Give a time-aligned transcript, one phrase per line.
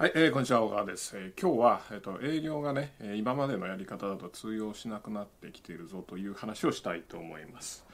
[0.00, 1.14] はい、えー、こんにちは、小川です。
[1.14, 7.84] えー今日は、えー、と営業がね、え今までのやり方だと通用しなくなってきているぞという話をしたいと思います。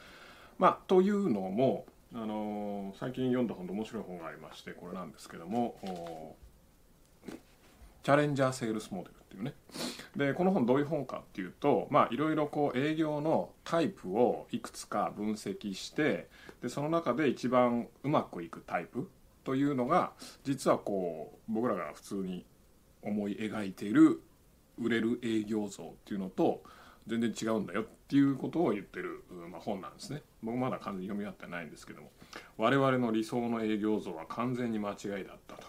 [0.56, 1.84] まあ、というのも、
[2.14, 6.36] あのー最近読んだ本で面白い本がありまして、これなんですけども、
[8.04, 9.54] チャレンジャーセールスモデルっていうね。
[10.14, 16.28] で、この本どういう本かっていうと、まあ、いろいろこう営業のタイプをいくつか分析して、
[16.62, 19.10] で、その中で一番うまくいくタイプ
[19.46, 20.10] というのが
[20.42, 22.44] 実はこう僕らが普通に
[23.00, 24.20] 思い描いている
[24.76, 26.64] 売れる営業像っていうのと
[27.06, 30.22] 全然違うんだよっていうことを言ってる、まあ、本なんですね。
[30.42, 32.10] 僕まだ完全に読み終わってないんですけども。
[32.56, 35.68] 我々の理想の営業像は完全に間違いだったと。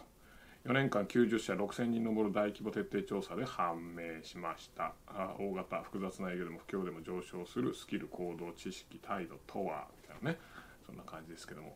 [0.66, 4.94] 4年間90社6000人上る大規模徹底調査で判明しました。
[5.08, 10.39] あ大型複雑な営業でも不況でも上昇するスキル行動知識態度とはみたいなね。
[10.88, 11.76] そんな感じですけども。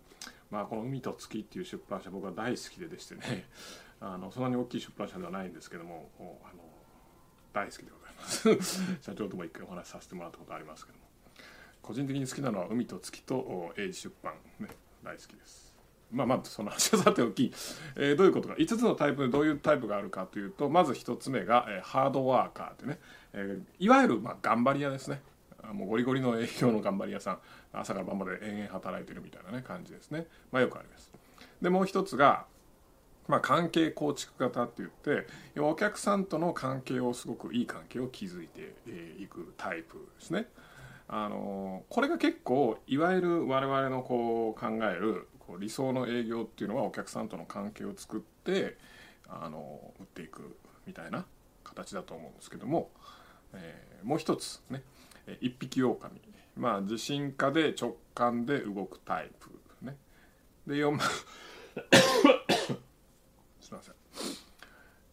[0.50, 3.46] まあこの「海と月」っていう出版社僕は大好きででしてね。
[4.00, 6.64] あのそんなに大きい出版社ではないんですけどもあの
[7.54, 9.00] 大好きでございます。
[9.02, 11.06] 社長とも一回お話しさせてもらったことありますけども。
[11.82, 14.36] 個人的に好きなのは「海と月」と英字出版。
[14.60, 14.70] ね
[15.04, 15.72] 大好きです。
[16.12, 17.54] まあまあその話はさておき、
[17.96, 18.56] えーどういうことか。
[18.56, 23.00] 5つのタイプでどういうタイプがあるかというとまず1つ目が、えーハードワーカーってね、
[23.34, 25.22] えーいわゆる、まあ、頑張り屋ですね。
[25.74, 27.40] もうゴリゴリの営業の頑張り屋さん
[27.74, 31.12] 朝から晩まで延々働いてるみたいなね感じですねまあよくあります
[31.62, 32.46] でもう一つが
[33.28, 35.26] まあ、関係構築型って言って
[35.60, 38.76] お客さんとの関係をすごくいい関係を築いて
[39.22, 40.48] いくタイプですね。
[41.08, 48.78] あのこれが結構いわゆる我々のこう考えるこう理想の営業っていうのはお客さんとの関係を作って
[49.30, 51.26] あの売っていくみたいな
[51.64, 52.90] 形だと思うんですけども、
[53.54, 54.82] えーもう一つね
[55.42, 55.98] 一匹狼。
[56.56, 59.50] まあ自信家で直感で動くタイプ
[59.86, 59.98] ね。
[60.68, 61.00] で4番
[63.60, 63.96] すいません。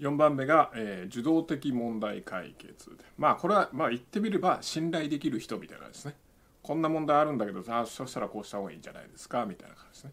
[0.01, 3.05] 4番目が、えー受動的問題解決で。
[3.17, 6.17] まあこれはまあ言ってみれば信頼できる人みたいなですね。
[6.63, 10.13] こんな問題あるんだけどあそしたらこうした方がいいんじゃないですかみたいな感じです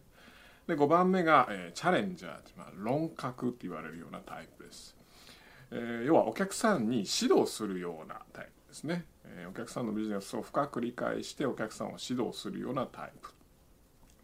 [0.66, 4.96] で5番目が、えーチャレンジャー、まあ、論客って言われるようなタイプです、
[5.70, 8.55] えー要はお客さんに指導するようなタイプ。
[8.76, 13.30] ですね、えお客さんのビジネスを深く理解してお客さんを指導するようなタイプ。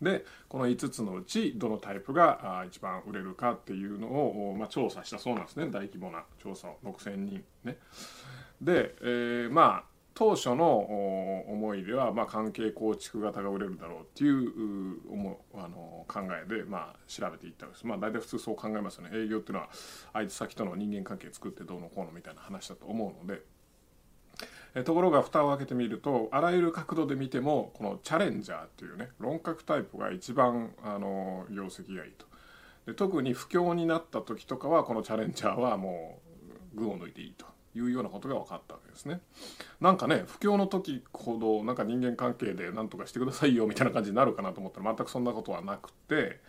[0.03, 5.67] でこの5つのうちどのタイプが一番売れるかっていうのを、まあ、調査したそうなんですね。
[5.67, 7.79] 大規模な調査を6000人ね。
[8.61, 19.11] で、えーまあ当初の思いでは、まあ、関係構築型が売れるだろうっていう思うあの考えで、まあ、調べていったんです、まあ、大体普通そう考えますよね。
[19.15, 19.71] 営業っていうのは
[20.13, 23.43] 相手先との人間関係作ってどうのこうのみたいな話だと思うので。
[24.75, 32.27] えところが蓋を開けてみるとあらゆる角度で見てもこのチャレンジャーっていうね論客タイプが一番あの業績がいいと。
[32.87, 36.21] で特に不況になった時とかはこのチャレンジャーはも
[36.75, 37.47] う群を抜いていいと
[37.77, 39.21] いうようなことが分かったわけですね。
[39.81, 46.41] なんかね不況の時ほどなんか人間関係で何とかしてくださいよみたいな感じになるかなと思ったら全くそんなことはなくて、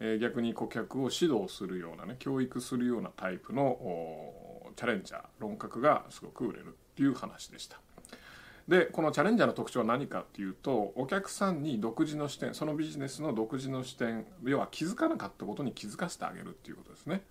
[0.00, 6.76] え逆に顧客を指導するようなね教育するようなタイプのチャレンジャー論客がすごく売れる。
[6.94, 7.80] っていう話でした。
[8.68, 17.22] でこのチャレンジャーの特徴は何かっていうとお客さんに独自の視点そのビジネスの独自の視点要は気づかなかったことに気づかせてあげるっていうことですね。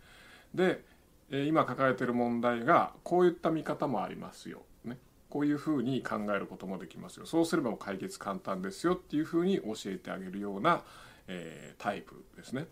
[0.54, 0.84] で
[1.32, 10.84] 今抱えてる問題がこういった見方もありますよ、ね、こういうふうに考えることもできますよそうすれば解決簡単ですよっていうふうに教えてあげるような、
[11.28, 12.68] えータイプですね。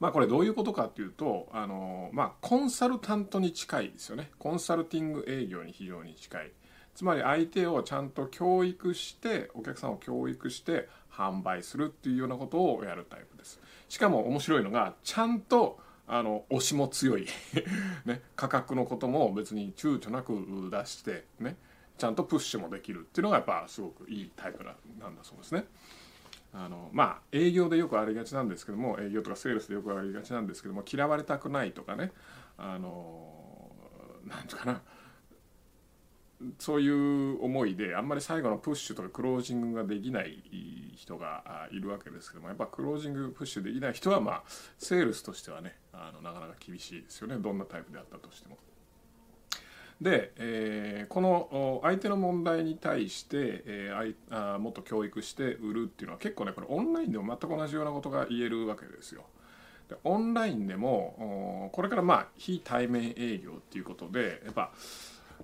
[0.00, 4.30] まあこれどういうことかっていうとあのまあコンサルタントに近いですよね。
[4.38, 6.52] コンサルティング営業に非常に近い。
[6.94, 13.60] つまり相手をちゃんと教育してお客さんを教育して販売するっていうようなことをやるタイプです。
[13.88, 17.26] しかも面白いのがちゃんとあの推しも強い、
[18.04, 20.32] ね、価格のことも別に躊躇なく
[20.70, 21.56] 出してね。
[22.00, 25.66] ちゃんとプッシュもできるっていうのがやっぱすごくいいタイプななんだそうですね。
[26.52, 32.12] あのまあ営業でよくありがちなんですけども営業とかセールスでよくありがちなんですけども嫌われたくないとかね
[32.58, 33.70] あの
[34.26, 34.82] なんていうかな
[36.58, 40.42] そういう思いであんまり最後のプッシュとかクロージングができない
[40.96, 44.42] 人がいるわけですけどもやっぱクロージングプッシュできない人はまあ
[44.78, 48.56] セールスとしてはねあのなかなか厳しいですよねどんなタイプであったとしても。
[50.00, 59.24] で、えーこの相手の問題に対して、えーあもっと教育して売るっていうのは結構ねこれオンラインでも全く同じようなことが言えるわけですよ。
[59.88, 64.72] でオンラインでもこれからまあ非対面営業っていうことでやっぱ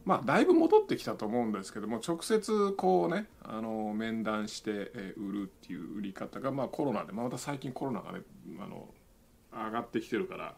[0.04, 8.20] まあだいぶ戻ってきたと思うんですけども直接こうねあの面談して売るっていう売り方がまあコロナで、まあ、また最近コロナがね
[8.60, 8.88] あの
[9.52, 10.54] 上がってきてるから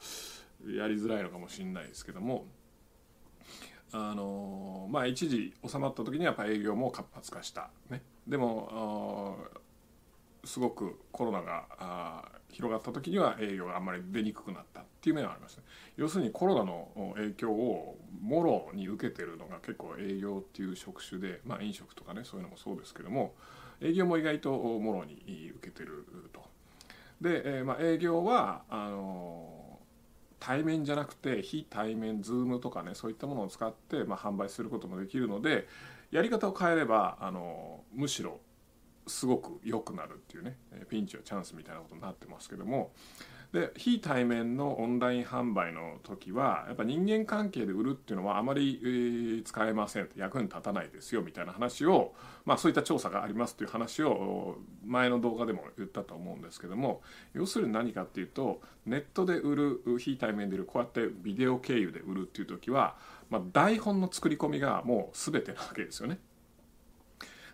[0.66, 2.46] やりづらいのかもしれないですけども
[3.93, 7.70] あのまあ一時収まった時にはやっぱ営業も活発化した。
[7.90, 8.02] ね。
[8.26, 9.37] でも
[10.44, 15.64] すごくコロナが広がった時には営業があんまり出にくくなったっていう面はありますね。
[15.96, 23.35] 要するにコロナの影響をもろに受けてるのが結構営業っていう職種でまあ飲食とかねそういうのもそうですけども
[23.81, 26.43] 営業も意外ともろに受けてると。
[27.20, 29.38] で、え、まあ営業はあの
[30.48, 35.68] 対面じゃなくて非対面 Zoom とかねそういったものを使って、まあ、販売することもできるので
[36.10, 38.40] やり方を変えればあのむしろ
[39.06, 40.56] すごく良くなるっていうね
[40.88, 42.92] ピンチはチャンスみたいなことになってますけども
[43.52, 52.12] で非対面のオンライン販売の時はやっぱ人間関係で売るっていうのはあまり使えません役に立たないですよみたいな話を
[52.44, 57.00] まあそういった調査がありますという話を前の動画でも言ったと思うんですけども
[57.32, 62.96] 要するに何かっていうとネットで売る非対面で売るこうやってビデオ経由で売るっていう時は、
[63.30, 66.18] まあ、台本の作り込みがもう全てなわけですよね。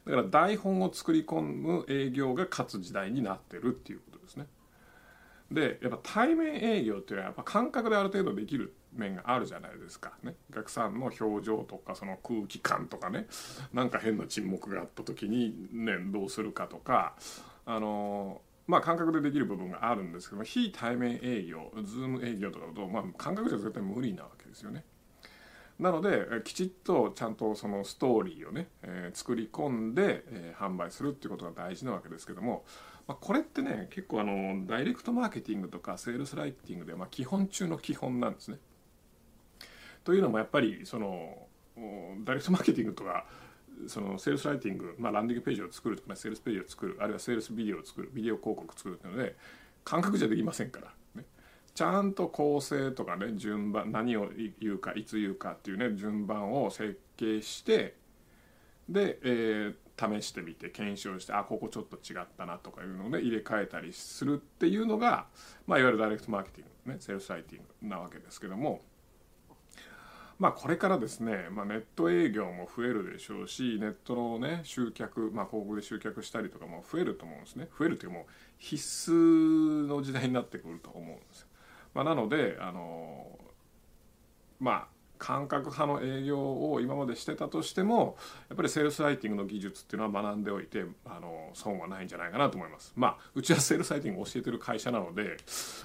[0.06, 4.13] だから台本を作り込む営業が勝つ時代になってるっていうこ
[5.54, 5.78] で。
[5.82, 13.26] やっぱ対面営業っていうのはやっぱ感覚である程度できる面があるじゃないですかねお客さんの表情とかその空気感とかね
[13.72, 17.14] なんか変な沈黙があった時にねどうするかとか
[17.66, 24.84] あのまあ感覚でできる部分があるんですけども非対面営業ズーム営業とかだとまあ感覚じゃ絶対無理なわけですよね。
[25.78, 32.64] なのできちっとちゃんとそのストーリーをね、えー、作り込んで、えー、販売するっていうことが大事なわけですけども、
[33.08, 38.58] まあ、これってね結構あのダイレクトマーケティングとかセールスライティングで、まあ、基本中の基本なんですね。
[40.04, 41.48] というのもやっぱりその
[42.24, 43.26] ダイレクトマーケティングとか
[43.88, 49.34] そのセールスライティング、まあ、ランディングページを作るとか、ね、セールスページを作るあるいはセールスビデオを作るビデオ広告を作るっていうので
[49.82, 50.92] 感覚じゃできませんから。
[51.74, 54.28] ちゃんと構成とかね順番何を
[54.60, 57.96] 言うかいつ言うかっていうね順番を設計して
[58.88, 65.26] で、えー、試してみて検証してあここちょっと違ったなとかいうのをね入れ替えたりするっていうのが、
[65.66, 68.82] まあ、いわゆるダイレクトマーケティングねセルスライティングなわけですけども。
[70.36, 78.24] まあ、これからですね、まあ、ネット営業も増えるでしょうしネットのね集客、まあ、広告で集客したりとかも増えると思うんですね増えるというもう
[78.58, 81.46] 必須の時代になってくると思うんですよ
[81.94, 83.38] まあ、なのであの
[84.60, 88.16] まあ感覚派の営業を今までしてたとしても
[88.50, 92.92] やっぱりセールスライティングの技術っていうのは学んでおいてあの損はないんじゃないかなと思います。
[92.96, 95.38] まあうちはセールスライティングを教えてる会社なので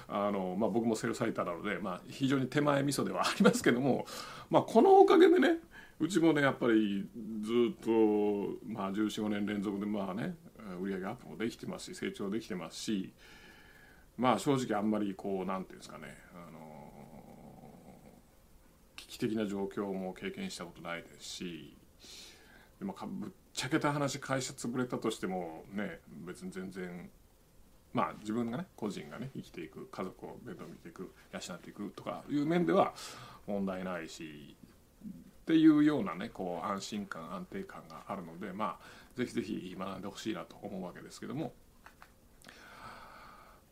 [0.08, 4.04] あの、まあ、僕もセールスライターなので、まあ、非常に手前味噌ではありますけども、
[4.50, 5.58] まあ、このおかげでね
[6.00, 7.06] うちもねやっぱり
[7.42, 7.90] ずっと、
[8.66, 10.34] まあ、1415年連続でまあね
[10.82, 13.12] 売上アップもできてますし成長できてますし。
[14.20, 16.58] まあ正直あんまりこう何て言うんですかね、あの
[18.96, 21.74] 危機的な状況も経験したことないですし
[22.78, 27.08] でもぶっちゃけた話会社潰れたとしてもね別に全然
[27.94, 32.92] まあ自分がね個人がね生きていく家族を面倒見ていく養っていくとかいう面では
[33.46, 34.54] 問題ないし
[35.42, 41.54] っていうようなねこう安心感安定感があるのでまあぜひぜひ学んでほしいなと思うわけですけども。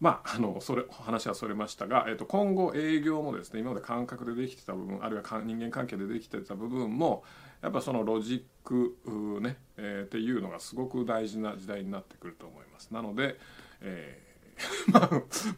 [0.01, 7.25] まあ、あのそれ話はそれましたが、えー、と今後営業もですね今まで感覚でできてた部分あるいは人間関係でできてた部分も
[7.63, 8.97] やっぱそのロジック
[9.41, 12.93] ね、えー、っていうのがすごく大事な時代になってくると思います。
[12.93, 13.37] なので、
[13.81, 14.29] えー
[14.93, 15.11] ま、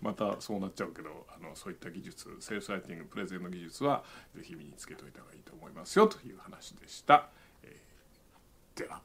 [0.03, 7.29] またそうなっちゃうけどあのそういった技術セールスライティングプレゼンの技術はぜひ身につけておいた方がいいと思いますよという話でした。
[7.63, 9.03] えー、では、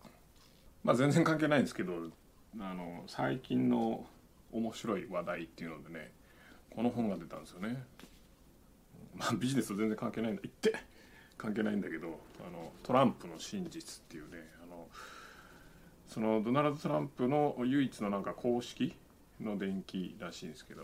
[0.84, 2.10] まあ、全然関係ないんですけど
[2.60, 4.06] あの最近の
[4.56, 6.12] 面白い話題っていうのでね
[6.74, 7.84] この本が出たんですよね。
[9.16, 10.76] まあビジネスと全然関係ないんだ言って
[11.38, 14.88] 関係ないんだけどあのトランプの真実っていうねあの
[16.08, 18.94] そのドナルド・トランプの唯一のなんか公式
[19.42, 20.84] の電気らしいんですけど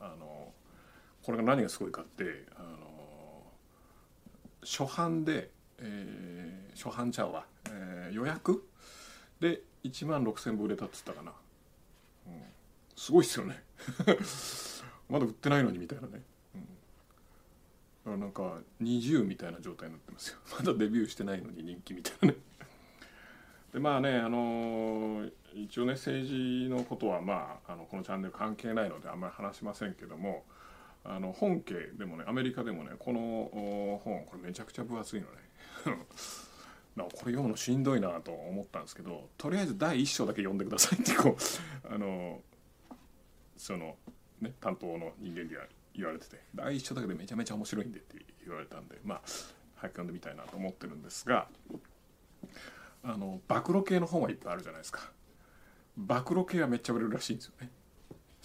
[0.00, 0.52] あの
[1.22, 2.76] これが何がすごいかってあの
[4.64, 8.66] 初版で、えー、初版ちゃうわ、えー、予約
[9.40, 11.32] で1万6,000部売れたっつったかな。
[12.26, 12.55] うん
[12.96, 13.62] すごいっすよね。
[15.08, 16.22] まだ売ってないのにみたいなね、
[18.06, 20.38] うん、なんか20みたいな状態になってますよ。
[20.58, 22.36] まだデビューしてないのに人気みたいなね。
[23.72, 30.44] でまあねあのー、一応ね政治のことはまああのこのチャンネル関係ないのであんまり話しませんけども
[31.04, 35.46] あの本家でもねアメリカでもねこの本これめちゃくちゃ分厚いのね。
[36.96, 42.40] これ読むのしんどいなと思ったんですけどとりあえず第1章だけ読んでくださいってこうあの
[43.56, 43.96] その、
[44.40, 49.20] ね、担当の人間には言われてて第一章だけでめちゃめちゃ面白いんでって言われたんでまあ
[49.76, 51.48] 早く読んでみたいなと思ってるんですが
[53.02, 55.10] あの暴露系の本はいっぱいあるじゃないですか。
[55.96, 57.70] 暴露系はめっちゃ売れるらしいんですよね。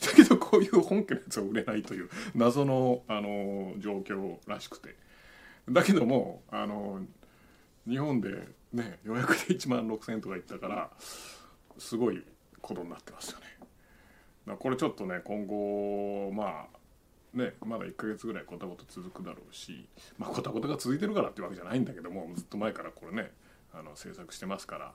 [0.01, 4.95] だけどこういう本家のやつは売れないという謎のあの状況らしくて。
[5.69, 7.01] だけどもあの
[7.87, 10.89] 日本でね予約で1万6,000円とかいったから
[11.77, 12.23] すごい
[12.61, 13.45] ことになってますよね。
[14.47, 23.31] だこれちょっとね今後まあねまだ1ヶ月ぐらいこたごと続くだろうしまあこたごたが続いてるからってわけじゃないんだけどもずっと前からこれね
[23.73, 24.91] あの制作してますから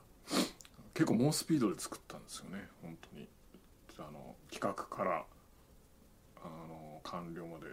[0.93, 3.27] 結構猛スピードで作ったんですよね本当に
[3.99, 5.23] あの企画から
[6.43, 7.65] あの完了まで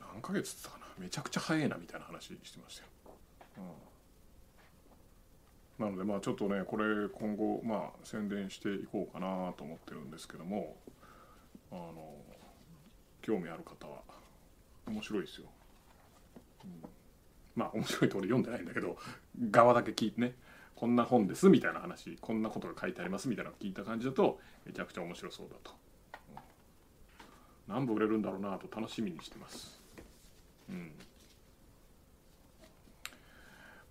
[0.00, 2.88] 何ヶ月って言ったかなめちゃくちゃ早いなみたいな話してましたよ。
[3.58, 3.64] うん、
[5.82, 10.76] なのでまあちょっとねこれ今後まあ宣伝していこうかなと思ってるんですけども
[11.72, 12.14] あの
[13.20, 14.02] 興味ある方は
[14.86, 15.46] 面白いですよ。
[16.64, 16.88] うん。
[17.56, 18.96] まあ面白いと俺読んでないんだけど
[19.50, 20.34] 側だけ聞いてね
[20.76, 25.72] こんな本ですみたいな話こんなことが書いてありますみたいなの聞いた感じだとめちゃくちゃ面白そうだと、
[27.68, 29.80] うん、何部売れるんだろうなと楽しみにしてます。
[30.70, 30.92] うん。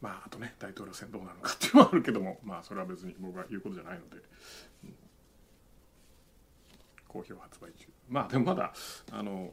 [0.01, 4.17] まああとね大統領選どうなのかっていうのはあるけどもまあそれは別に僕が言うことじゃないので、
[4.83, 4.95] うん、
[7.07, 7.87] 好評発売中。
[8.09, 8.73] まあでもまだ
[9.11, 9.51] あの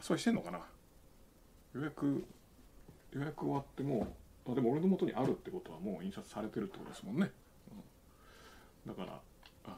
[0.00, 0.60] そうしてんのかな。
[1.74, 2.24] 予約
[3.12, 4.14] 予約終わっても
[4.46, 7.30] あでも俺の元にあるってことはもう印刷されてるってことですもんね、
[8.86, 9.20] うん、だから
[9.64, 9.74] あの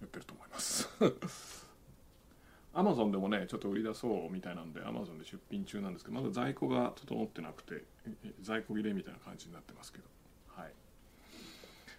[0.00, 0.88] やってると思います。
[2.74, 7.84] アマゾンでもねちょっと売り出そうみたいなんでアマゾンで出品中なんですけどまだ在庫が整ってなくて
[8.42, 10.04] 在庫切れみたいな感じになってますけど。
[10.48, 10.72] はい。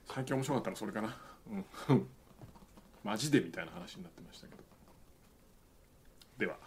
[0.08, 1.18] 最近面白かったのそれかな。
[1.90, 2.08] うん。
[3.04, 4.64] マジでみたいな話になってましたけど。
[6.38, 6.58] では。